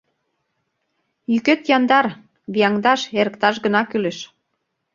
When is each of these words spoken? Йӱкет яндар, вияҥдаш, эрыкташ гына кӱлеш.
Йӱкет 1.31 1.61
яндар, 1.77 2.07
вияҥдаш, 2.53 3.01
эрыкташ 3.19 3.55
гына 3.65 3.81
кӱлеш. 3.89 4.17